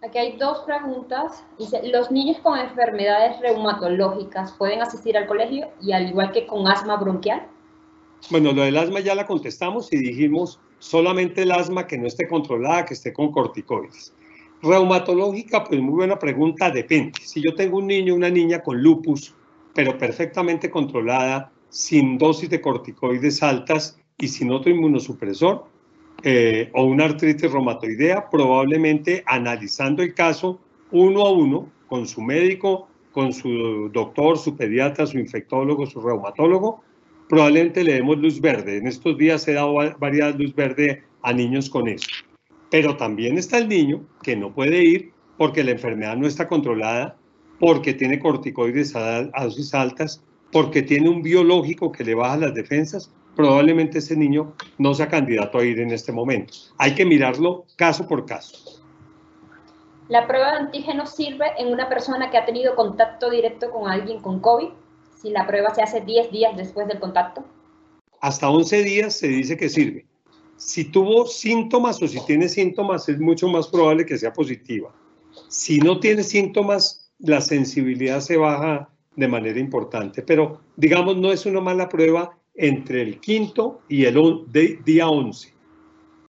Aquí 0.00 0.16
hay 0.16 0.36
dos 0.36 0.60
preguntas. 0.60 1.44
Dice, 1.58 1.80
¿los 1.88 2.10
niños 2.10 2.38
con 2.38 2.56
enfermedades 2.58 3.40
reumatológicas 3.40 4.52
pueden 4.52 4.80
asistir 4.80 5.16
al 5.16 5.26
colegio 5.26 5.70
y 5.80 5.92
al 5.92 6.08
igual 6.08 6.30
que 6.30 6.46
con 6.46 6.68
asma 6.68 6.96
bronquial? 6.96 7.48
Bueno, 8.30 8.52
lo 8.52 8.62
del 8.62 8.76
asma 8.76 9.00
ya 9.00 9.14
la 9.16 9.26
contestamos 9.26 9.92
y 9.92 9.98
dijimos 9.98 10.60
solamente 10.78 11.42
el 11.42 11.50
asma 11.50 11.86
que 11.86 11.98
no 11.98 12.06
esté 12.06 12.28
controlada, 12.28 12.84
que 12.84 12.94
esté 12.94 13.12
con 13.12 13.32
corticoides. 13.32 14.12
Reumatológica, 14.62 15.64
pues 15.64 15.80
muy 15.80 15.94
buena 15.94 16.18
pregunta, 16.18 16.70
depende. 16.70 17.12
Si 17.20 17.42
yo 17.42 17.54
tengo 17.54 17.78
un 17.78 17.88
niño, 17.88 18.14
una 18.14 18.30
niña 18.30 18.60
con 18.60 18.80
lupus, 18.80 19.34
pero 19.74 19.98
perfectamente 19.98 20.70
controlada, 20.70 21.50
sin 21.70 22.18
dosis 22.18 22.50
de 22.50 22.60
corticoides 22.60 23.42
altas 23.42 23.98
y 24.16 24.28
sin 24.28 24.50
otro 24.50 24.70
inmunosupresor, 24.70 25.66
eh, 26.24 26.70
o 26.74 26.84
una 26.84 27.04
artritis 27.04 27.50
reumatoidea, 27.50 28.28
probablemente 28.28 29.22
analizando 29.26 30.02
el 30.02 30.14
caso 30.14 30.60
uno 30.90 31.26
a 31.26 31.32
uno 31.32 31.70
con 31.86 32.06
su 32.06 32.20
médico, 32.20 32.88
con 33.12 33.32
su 33.32 33.88
doctor, 33.92 34.38
su 34.38 34.56
pediatra, 34.56 35.06
su 35.06 35.18
infectólogo, 35.18 35.86
su 35.86 36.00
reumatólogo, 36.00 36.82
probablemente 37.28 37.84
le 37.84 37.94
demos 37.94 38.18
luz 38.18 38.40
verde. 38.40 38.78
En 38.78 38.86
estos 38.86 39.16
días 39.16 39.46
he 39.48 39.52
dado 39.52 39.74
varias 39.98 40.36
luz 40.36 40.54
verde 40.54 41.02
a 41.22 41.32
niños 41.32 41.70
con 41.70 41.88
eso. 41.88 42.08
Pero 42.70 42.96
también 42.96 43.38
está 43.38 43.58
el 43.58 43.68
niño 43.68 44.02
que 44.22 44.36
no 44.36 44.52
puede 44.52 44.84
ir 44.84 45.12
porque 45.36 45.62
la 45.64 45.70
enfermedad 45.72 46.16
no 46.16 46.26
está 46.26 46.48
controlada, 46.48 47.16
porque 47.60 47.94
tiene 47.94 48.18
corticoides 48.18 48.94
a 48.94 49.24
dosis 49.24 49.72
altas, 49.72 50.22
porque 50.52 50.82
tiene 50.82 51.08
un 51.08 51.22
biológico 51.22 51.92
que 51.92 52.04
le 52.04 52.14
baja 52.14 52.36
las 52.36 52.54
defensas, 52.54 53.12
probablemente 53.36 53.98
ese 53.98 54.16
niño 54.16 54.52
no 54.78 54.94
sea 54.94 55.08
candidato 55.08 55.58
a 55.58 55.64
ir 55.64 55.80
en 55.80 55.90
este 55.90 56.12
momento. 56.12 56.54
Hay 56.78 56.94
que 56.94 57.04
mirarlo 57.04 57.66
caso 57.76 58.06
por 58.06 58.24
caso. 58.26 58.80
¿La 60.08 60.26
prueba 60.26 60.52
de 60.52 60.58
antígeno 60.58 61.04
sirve 61.06 61.46
en 61.58 61.68
una 61.68 61.88
persona 61.88 62.30
que 62.30 62.38
ha 62.38 62.46
tenido 62.46 62.74
contacto 62.74 63.28
directo 63.28 63.70
con 63.70 63.90
alguien 63.90 64.20
con 64.20 64.40
COVID? 64.40 64.68
Si 65.20 65.30
la 65.30 65.46
prueba 65.46 65.74
se 65.74 65.82
hace 65.82 66.00
10 66.00 66.30
días 66.30 66.56
después 66.56 66.88
del 66.88 66.98
contacto. 66.98 67.44
Hasta 68.20 68.48
11 68.48 68.82
días 68.84 69.14
se 69.14 69.28
dice 69.28 69.56
que 69.56 69.68
sirve. 69.68 70.06
Si 70.56 70.84
tuvo 70.84 71.26
síntomas 71.26 72.02
o 72.02 72.08
si 72.08 72.24
tiene 72.24 72.48
síntomas, 72.48 73.08
es 73.08 73.20
mucho 73.20 73.48
más 73.48 73.68
probable 73.68 74.06
que 74.06 74.18
sea 74.18 74.32
positiva. 74.32 74.92
Si 75.48 75.78
no 75.78 76.00
tiene 76.00 76.22
síntomas, 76.22 77.10
la 77.18 77.40
sensibilidad 77.40 78.20
se 78.20 78.36
baja 78.36 78.88
de 79.14 79.28
manera 79.28 79.58
importante, 79.58 80.22
pero 80.22 80.60
digamos 80.76 81.16
no 81.16 81.32
es 81.32 81.44
una 81.44 81.60
mala 81.60 81.88
prueba 81.88 82.36
entre 82.58 83.02
el 83.02 83.20
quinto 83.20 83.80
y 83.88 84.04
el 84.04 84.16
día 84.84 85.08
11. 85.08 85.57